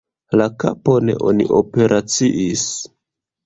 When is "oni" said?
1.29-1.47